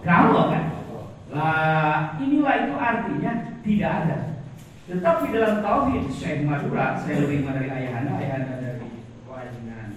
[0.00, 0.64] Ke Allah kan?
[1.32, 3.01] Lah inilah itu artinya
[3.62, 4.18] tidak ada.
[4.82, 9.94] Tetapi dalam tauhid Syekh Madura, saya lebih dari ayahanda, ayahanda dari kewajiban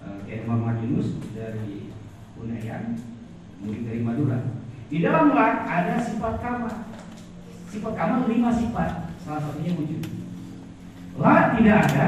[0.00, 1.92] uh, Kiai Muhammad Yunus dari
[2.40, 2.96] Unayan,
[3.60, 4.56] murid dari Madura.
[4.88, 6.72] Di dalam la ada sifat kama.
[7.68, 10.02] Sifat kama lima sifat, salah satunya wujud.
[11.20, 12.06] La tidak ada,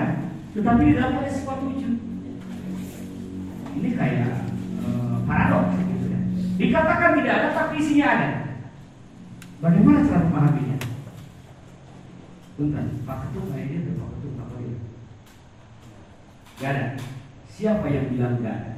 [0.57, 1.95] tetapi di dalam ada sifat wujud.
[3.79, 4.49] Ini kayak
[4.81, 6.21] uh, paradoks gitu ya.
[6.57, 8.48] Dikatakan tidak ada tapi isinya ada.
[9.59, 10.79] Bagaimana cara memahaminya?
[12.59, 14.79] Bentar, Pak Ketum kayak dia Pak Ketum apa dia?
[16.63, 16.85] Gak ada.
[17.51, 18.73] Siapa yang bilang gak ada?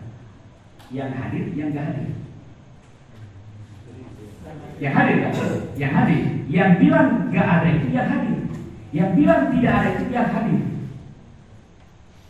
[0.88, 2.10] Yang hadir, yang gak hadir.
[4.80, 5.16] Yang hadir?
[5.76, 6.22] Yang hadir.
[6.48, 8.38] Yang bilang gak ada itu yang hadir.
[8.90, 10.60] Yang bilang tidak ada itu yang hadir.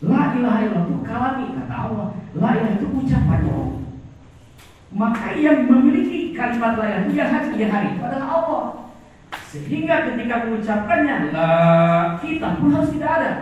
[0.01, 2.09] La ilaha illallah itu kalami kata Allah.
[2.35, 3.41] La ilaha itu ucapan
[4.90, 8.64] Maka yang memiliki kalimat la ilaha itu yang yang hadir adalah Allah.
[9.46, 11.50] Sehingga ketika mengucapkannya la
[12.18, 13.33] kita pun harus tidak ada.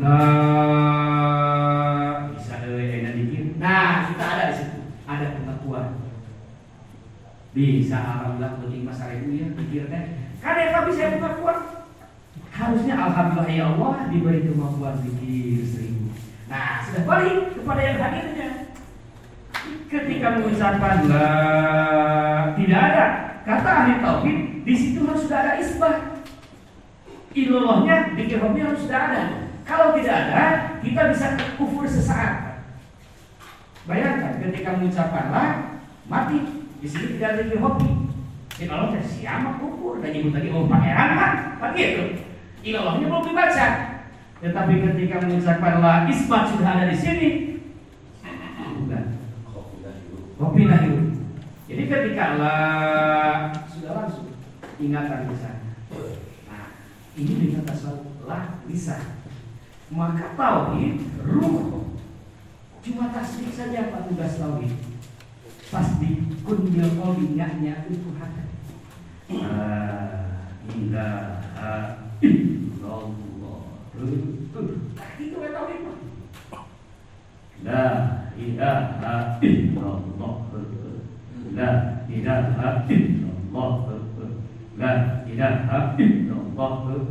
[0.00, 0.16] La
[2.32, 3.60] bisa ada dikir.
[3.60, 4.80] Nah, kita ada di situ.
[5.04, 6.00] Ada pengakuan.
[7.52, 10.04] Bisa alhamdulillah kucing masalah itu ya pikirkan.
[10.40, 11.84] Karena yang bisa pengakuan.
[12.48, 16.16] Harusnya alhamdulillah ya Allah diberi kemampuan zikir seribu.
[16.48, 18.69] Nah, sudah balik kepada yang hadirnya.
[19.90, 21.26] Ketika mengucapkan la
[22.54, 23.04] tidak ada
[23.42, 25.96] kata ahli tauhid di situ harus sudah ada isbah.
[27.34, 29.22] Ilallahnya di harus sudah ada.
[29.66, 30.44] Kalau tidak ada,
[30.82, 32.66] kita bisa kufur sesaat.
[33.86, 35.46] Bayangkan ketika mengucapkan la
[36.06, 37.90] mati di sini tidak ada hobi.
[38.54, 42.22] Jadi Allah siapa kufur dan nyebut lagi oh pangeran kan, kan gitu.
[42.62, 43.66] Ilallahnya belum dibaca.
[44.40, 47.30] Tetapi ketika mengucapkan la isbat sudah ada di sini,
[52.00, 52.56] Jadi ketika la
[53.68, 54.32] sudah langsung
[54.80, 55.68] ingatan di sana.
[56.48, 56.72] Nah,
[57.12, 59.20] ini dengan tasawuf la bisa.
[59.92, 61.92] Maka tauhid ruh
[62.80, 64.80] cuma tasbih saja Pak tugas tauhid.
[65.68, 68.48] Tasbih kun bil qalbi itu hati.
[69.28, 69.76] La
[70.72, 73.60] ilaha illallah.
[75.20, 75.84] Itu tauhid.
[77.60, 77.84] La
[78.40, 80.49] ilaha illallah.
[81.50, 83.90] La ilaha illallah.
[84.78, 87.10] La ilaha illallah.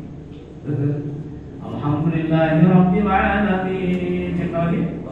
[1.61, 4.33] Alhamdulillahirabbil alamin.
[4.41, 5.05] Cek tauhid.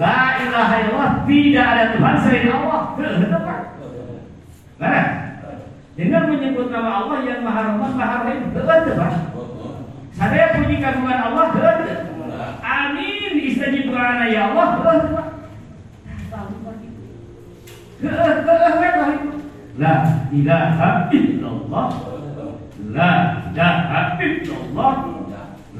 [0.00, 2.96] La ilaha illallah tidak ada Tuhan selain Allah.
[5.98, 8.86] Dengan menyebut nama Allah yang Maha Rahman, Maha Rahim, Tuhan.
[10.14, 11.78] Saya puji kandungan Allah, Tuhan.
[12.62, 13.34] Amin.
[13.42, 14.98] Istajib doa ya Allah, Tuhan.
[19.78, 19.98] La
[20.30, 21.90] ilaha illallah
[22.94, 23.14] La
[23.50, 24.94] ilaha illallah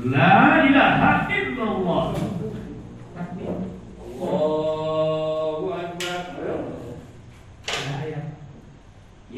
[0.02, 2.11] La ilaha illallah
[4.18, 6.38] Allahu Akbar.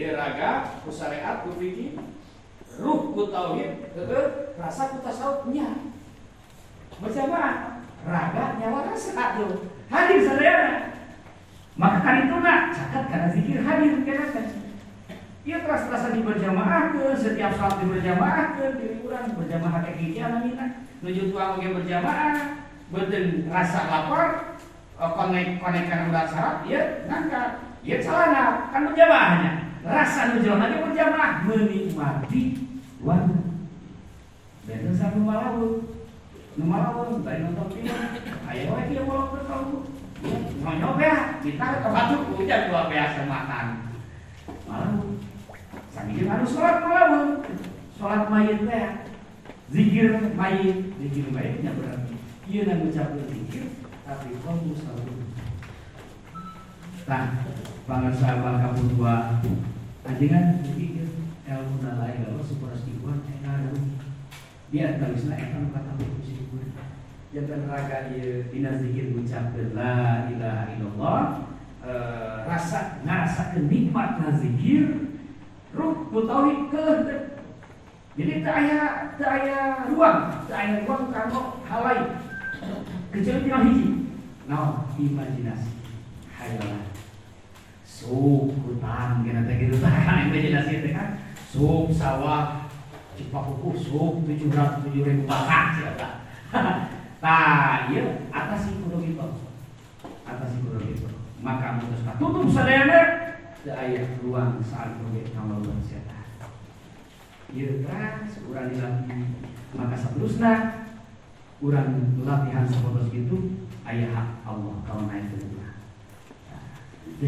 [0.00, 2.00] Ya raga, ku syariat, ku fikih,
[2.80, 3.92] ruh ku tauhid,
[4.56, 5.92] rasa ku tasawufnya.
[7.04, 9.68] Berjamaah, raga nyawa rasa tuh.
[9.92, 10.96] Hadir sadayana
[11.76, 14.46] Maka kan itu nak catat karena zikir hadir kan?
[15.44, 20.20] Ia terasa-terasa di berjamaah ke setiap saat di berjamaah ke diri orang berjamaah kayak gini
[20.20, 20.66] namina
[21.00, 22.60] nuju tuang oke berjamaah
[22.92, 24.60] beten rasa lapar
[25.00, 32.42] konek konekkan udah syarat ya nangka ya celana kan berjamaahnya rasa nuju lagi berjamaah menikmati
[33.00, 33.40] warna
[34.68, 35.88] dan satu malawu
[36.54, 37.96] numalawu dari nonton film
[38.50, 39.88] ayo wae dia mau bertahu
[40.60, 43.66] mau nyoba kita ke batu hujan dua biasa makan.
[44.68, 45.16] Malam.
[45.88, 47.40] Sambil harus sholat malam.
[47.96, 48.86] Sholat mayit teh
[49.72, 50.92] zikir mayit.
[51.00, 52.14] Zikir mayitnya berarti.
[52.50, 53.64] Iya nang ucapkan zikir
[54.04, 55.14] tapi kamu selalu.
[57.08, 57.24] Nah
[57.90, 59.42] pangan sahabat kamu dua
[60.06, 61.10] anjingan zikir
[61.42, 63.74] ilmu nalai kalau super istighfar enak
[64.70, 66.70] dia tulisna eta kata istighfar
[67.34, 71.22] jangan raga dia dina zikir ucapkan la ilaha illallah.
[71.80, 71.92] E,
[72.46, 75.10] rasa ngerasa nikmat na zikir.
[75.74, 76.86] Ruh tauhid ke
[78.18, 78.80] jadi tak aya
[79.18, 79.58] tak aya
[79.90, 80.18] ruang
[80.50, 82.18] tak aya ruang kanggo halai
[83.14, 83.86] kecuali tinggal hiji.
[84.50, 85.70] Nah imajinasi.
[86.34, 86.89] Hayalan
[88.00, 89.92] sup hutan kena gitu tah
[90.24, 91.20] imajinasi teh kan
[91.52, 92.64] sup sawah
[93.12, 96.08] cipakuku sup tujuh ratus tujuh ribu bakak siapa
[97.20, 99.28] Nah, iya atas kudu gitu.
[100.24, 101.06] Atas kudu gitu.
[101.44, 103.00] Maka memutuskan tutup sadayana
[103.60, 106.24] teu aya ruang saat kudu kamaluan setan.
[107.52, 109.20] Ieu terus urang dilatih.
[109.76, 110.52] Maka seterusnya
[111.60, 115.59] urang latihan sapodos gitu aya hak Allah kalau naik ke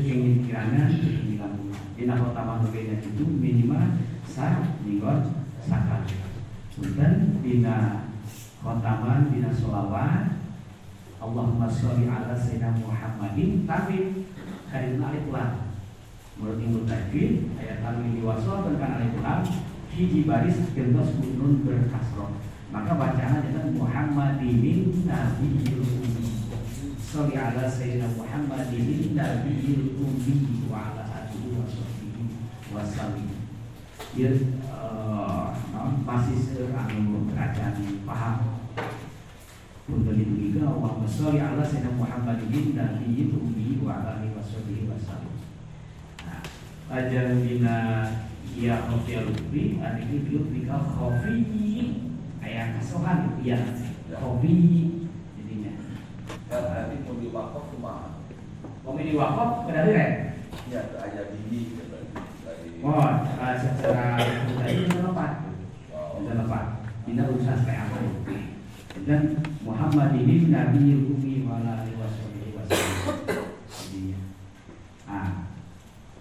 [0.00, 1.76] yang kirana di kampung.
[1.92, 6.16] Dina kota manugenya itu minimal sa minggon sakali.
[6.96, 8.08] Dan dina
[8.62, 10.38] khotaman bina sholawat
[11.22, 14.26] Allahumma sholli ala sayyidina Muhammadin tapi
[14.70, 15.70] karena alif lam
[16.38, 19.42] menurut Ibnu Tajwid ayat tanwin diwasol dan alif lam
[19.94, 22.38] hiji baris gentos nun berkasroh
[22.74, 25.81] maka bacaan adalah Muhammadin nabiyil
[27.12, 32.24] Muhammadin nabiyil ummi wa ala alihi wa sahbihi
[32.72, 33.28] wa sallim
[34.16, 34.32] ya
[36.08, 38.64] masih anu kerajaan paham
[39.92, 45.36] untuk itu Allahumma sholli ala sayyidina Muhammadin nabiyil ummi wa ala alihi washabihi wasallam.
[46.24, 46.40] Nah,
[46.88, 48.08] ajar bina
[48.56, 51.44] ya khafiyal lutfi ini biut bika khafi
[52.40, 53.60] ayat kasohan ya
[54.08, 54.91] jadinya.
[56.52, 58.12] Kan nanti mau diwakaf cuma
[58.84, 59.92] Mau ini wakaf berarti
[60.68, 61.80] ya aja gigi
[62.44, 63.08] dari Oh,
[63.56, 65.32] secara tadi itu lepas.
[65.88, 66.66] Sudah lepas.
[67.08, 67.98] Tidak usah kayak apa.
[69.08, 69.22] Dan
[69.64, 72.60] Muhammad ini Nabi Umi wala alihi wasallam.
[75.08, 75.48] Ah,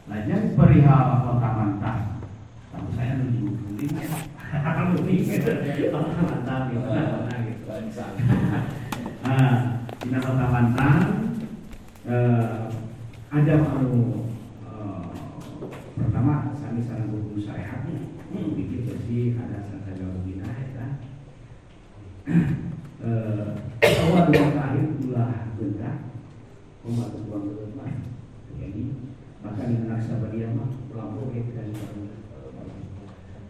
[0.08, 2.24] lajar perihal mantap.
[2.72, 4.00] Tahu saya menuju ini.
[5.92, 6.88] Mantap gitu.
[9.22, 11.14] Nah, di kota mantap
[13.30, 14.26] ada anu
[15.94, 17.86] pertama sami sarang guru syariat
[18.34, 20.90] bikin bersih ada sangka jauh bina ya
[24.02, 25.92] awal dua kali ulah benda
[26.82, 27.94] umat buang berubah
[28.58, 28.84] jadi
[29.46, 31.70] maka di anak sahabat dia mah pulang oke dan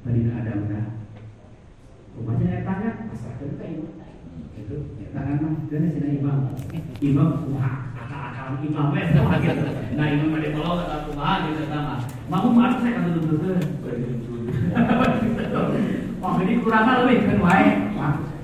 [0.03, 0.99] tadi ada mana
[2.11, 4.00] rumahnya tanya pasrah ke itu
[4.55, 4.77] itu
[5.11, 6.55] tangan dan sini imam
[7.03, 9.67] imam wah akal-akalan imam wes gitu
[9.97, 11.95] nah imam ada kalau kata kumaha gitu sama
[12.31, 13.35] mau maaf saya kata dulu
[16.21, 17.65] Oh ini kurang lebih kan wae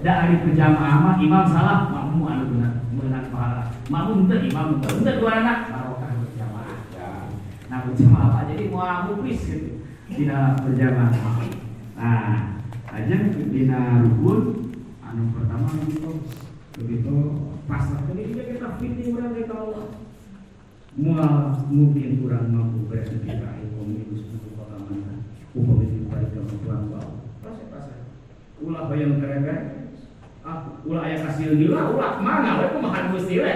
[0.01, 5.01] da ari berjamaah mah imam salah makmum anu benar menang pahala makmum teu imam teu
[5.01, 6.77] teu dua anak barokah berjamaah
[7.69, 9.69] nah berjamaah apa jadi mau muklis gitu
[10.13, 11.13] tidak berjamaah
[11.97, 12.57] nah
[12.93, 13.17] aja
[13.49, 14.66] dina rukun
[15.17, 16.11] anu pertama gitu
[16.77, 17.13] begitu
[17.65, 19.89] pas tadi kita fitting orang kita Allah
[20.97, 21.33] Mual
[21.69, 25.21] mungkin kurang mampu bereksekusi ilmu minus untuk kota mana.
[25.53, 27.69] Upah itu baik ke Tuhan bau proses
[28.61, 29.55] ulah bayang kerega
[30.41, 33.53] ah ulah ayah kasih gila ulah mana we kumaha gusti we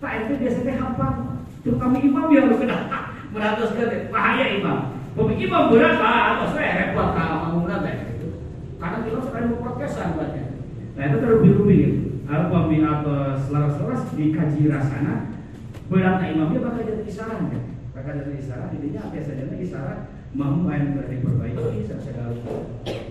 [0.00, 1.12] tak itu biasanya hafal.
[1.64, 2.76] Tuh kami imam yang kena
[3.32, 4.92] meratus ke bahaya imam.
[5.16, 7.96] Pemimpin imam berat lah atau saya repot kalau mau teh
[8.80, 10.43] karena kita sekali mau podcastan buatnya
[10.94, 11.92] nah itu terlebih rumit
[12.24, 15.34] apa atau selaras-selaras dikaji rasana
[15.90, 19.98] beratnya imamnya bakal jadi isaran kan bakal jadi isaran intinya biasanya isaran
[20.32, 22.42] mau main berarti perbaiki saya harus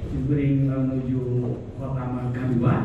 [0.10, 1.22] diberi menuju
[1.80, 2.04] kota
[2.34, 2.76] kedua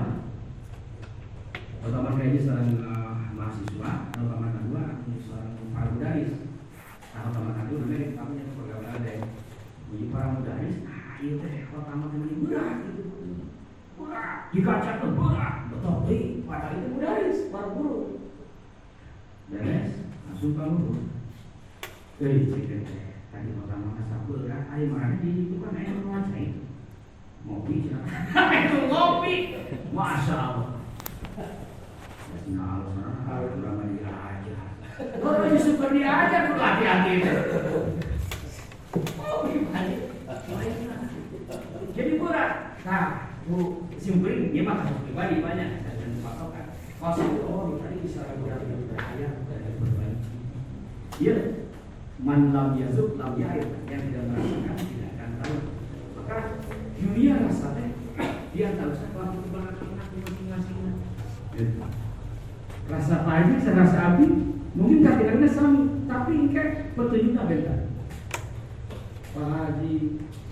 [1.83, 4.83] kota ini seorang uh, mahasiswa kota kedua
[5.27, 6.33] seorang para mudaris
[7.15, 9.15] nah kota kedua namanya kami yang pergaulan ada
[9.89, 13.18] jadi para mudaris ah iya teh kota ini berat gitu
[14.49, 14.73] jika
[15.03, 15.97] tuh berat betul.
[16.49, 18.17] Padahal itu mudaris para guru
[19.49, 20.97] beres langsung kamu
[22.25, 22.85] eh cek
[23.29, 25.21] tadi pertama kasabul kan ayo marah.
[25.21, 26.47] Di itu kan ayo menguasai.
[27.45, 29.35] Ngopi itu ngopi.
[29.93, 30.69] Masya Allah
[32.49, 32.81] nah
[33.29, 34.57] harus lama dia aja.
[34.97, 36.49] Kalau Yusuf dia aja?
[36.49, 37.13] Tuh hati-hati.
[37.21, 37.37] Itu
[41.93, 42.53] jadi berat
[42.89, 46.67] nah bu simpulin dia mah pribadi banyak dan patokan
[47.01, 50.21] itu oh tadi bisa berat berbahaya dan berbalik
[51.17, 51.37] iya.
[52.19, 55.57] Man lam yazuk lam yair yang tidak merasakan tidak akan tahu.
[56.19, 56.37] Maka
[56.99, 57.95] dunia rasanya
[58.51, 60.79] dia tahu siapa belakang masing-masing.
[62.91, 64.27] Rasa pahitnya saya rasa api
[64.75, 67.75] mungkin kadang-kadang sami tapi kayak petunjuknya beda.
[69.39, 69.79] Pak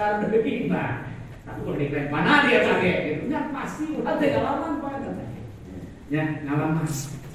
[0.00, 1.12] sadar begini pak
[1.44, 3.22] tapi kalau dikira mana dia kaget gitu.
[3.28, 4.92] Ya pasti udah pengalaman pak
[6.08, 6.88] ya ngalaman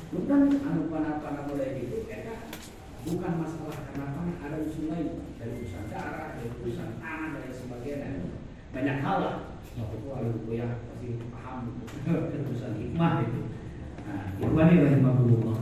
[0.10, 2.10] bukan anu panah-panah mulai gitu.
[3.06, 8.26] Bukan masalah kenapa ada usul lain dari urusan darah, dari urusan tanah, dan sebagainya
[8.74, 9.38] banyak hal lah.
[9.78, 11.62] Waktu itu kalau yang pasti paham
[12.50, 13.42] urusan hikmah itu
[14.06, 15.58] nah itu ini rahimahullah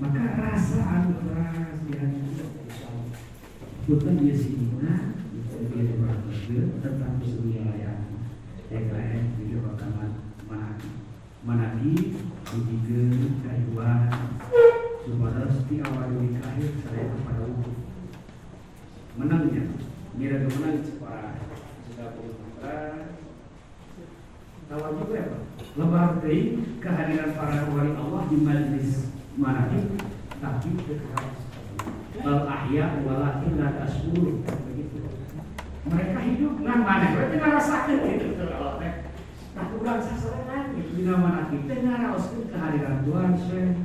[0.00, 2.20] maka rasa anu keras di hati
[3.88, 4.34] bukan dia
[5.56, 7.96] bukan dia berbeda tentang wilayah
[8.68, 10.12] EKM juga bakalan
[10.44, 10.90] manaki
[11.40, 11.92] manaki
[12.44, 14.12] kudigen kaiwan
[15.08, 17.76] supaya setiap awal dari akhir saya kepada wujud
[19.16, 19.64] menangnya
[20.20, 21.40] mira kemenang para
[21.88, 22.36] sudah puluh
[24.66, 25.42] Tahu juga ya Pak?
[25.78, 29.94] Lebar dari kehadiran para wali Allah di majlis manajib
[30.42, 31.26] tapi dekat.
[32.18, 34.65] Bal ahya walakin la begitu.
[35.86, 38.94] Mereka hidup ngan mana berarti ngarasakeun gitu kalau teh.
[39.54, 43.78] Nah, kurang sasaran gitu di mana kita ngaraoskeun kehadiran Tuhan Syekh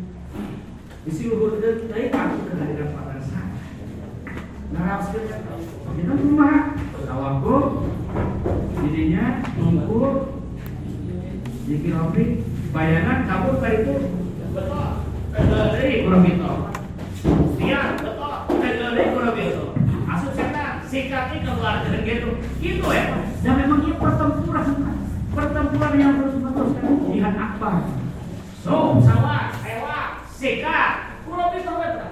[1.02, 3.58] Isi luhur dari takut kehadiran pada sana.
[4.70, 5.26] Naraskan
[5.98, 7.90] kita rumah tawakul,
[8.86, 10.02] jadinya tunggu,
[11.66, 13.96] dikiropi, bayangan kabur ke itu
[14.54, 14.94] betul,
[15.74, 16.52] dari kurang itu.
[17.58, 19.66] Dia betul, dari kurang itu.
[20.06, 20.32] Masuk
[21.22, 22.30] setan, sikatnya keluar dari gitu,
[22.62, 23.06] gitu ya.
[23.46, 24.66] Dan memang ini pertempuran,
[25.34, 26.74] pertempuran yang terus menerus
[27.14, 27.76] jihad akbar.
[28.62, 30.02] So, sawah, ewa,
[30.34, 30.94] sikat,
[31.26, 32.10] kurang bisa betul.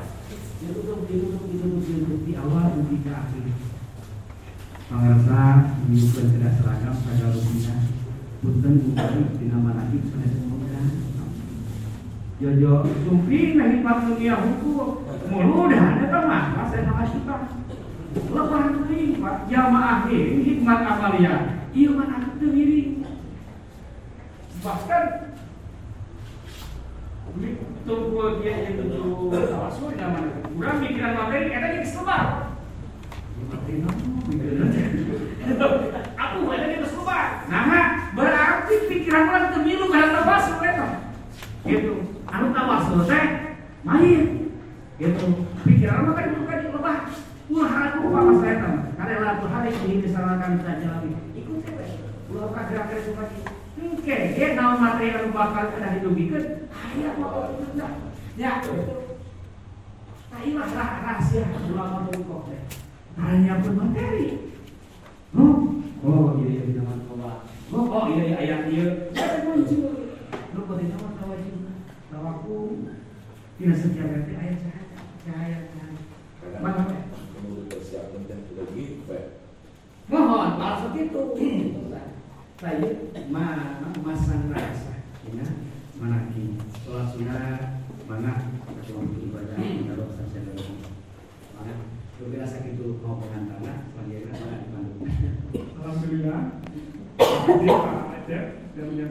[0.59, 3.45] Ditutup, ditutup, ditutup, ditutup di awal dan di akhir.
[4.89, 5.41] Pangarsa
[5.85, 7.79] menyukai tidak seragam pada rupiah.
[8.39, 10.81] Punten bukan di nama lagi saya semoga.
[12.39, 17.35] Jojo sumpi nahi dunia hukum mulu dah ada teman saya nama kita.
[18.29, 21.35] Lepas ini pak jamaah ini hikmat amalia.
[21.73, 23.01] Iya mana aku diri.
[24.59, 25.03] Bahkan
[27.89, 32.53] Tunggu dia yang tujuh tawasul zaman Kurang pikiran materi, jadi kesebar.
[36.19, 37.25] Aku ada di kesebar.
[37.47, 40.85] Nah, berarti pikiran orang itu milu karena itu.
[41.65, 41.93] Gitu.
[42.27, 43.25] Anu tawasul teh
[43.87, 44.23] main.
[44.99, 45.25] Gitu.
[45.63, 46.97] Pikiran orang kan bukan lebah.
[47.49, 48.77] Wah, aku apa saya tahu.
[48.99, 51.17] Karena lalu hari ini disalahkan kita jalani.
[51.33, 51.91] Ikuti wes.
[52.69, 53.25] Gerak-gerak suka
[53.79, 57.91] Oke, dia nama materi yang bakal kena didugikan, ayah mau tidak.
[58.35, 58.59] Ya,
[60.29, 62.61] nah inilah rah- rahasia ulama kok teh.
[63.15, 64.51] Hanya pun materi.
[65.31, 67.35] Oh, oh iya iya nama Allah.
[67.71, 68.85] Oh, oh iya iya ayat dia.
[69.15, 70.19] Saya muncul.
[70.27, 71.55] Lu kok nama tawajib.
[72.11, 72.55] Tawaku
[73.57, 76.57] tidak setiap hari ayat cahaya, cahaya, cahaya.
[76.59, 76.83] Mana?
[77.39, 78.39] Menurut persiapan dan
[78.75, 79.17] gitu.
[80.11, 81.21] Mohon maksud itu.
[82.59, 82.91] Saya
[83.31, 84.99] ma masang rasa,
[85.31, 85.47] ya,
[85.95, 88.51] mana kini sholat sunnah, mana?
[88.83, 90.83] Waktu ibadah, kalau saja dalam
[91.55, 91.73] mana?
[92.19, 94.59] Berbeda sakit itu mau pengantarnya, selanjutnya mana?
[94.59, 95.07] Dibantu.
[95.55, 96.41] Alhamdulillah.
[97.47, 98.43] Jadi Pak Aceh
[98.75, 99.07] dan menyampaikan